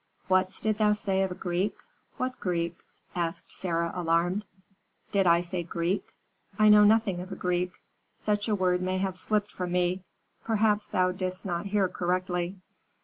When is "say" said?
0.93-1.21, 5.41-5.61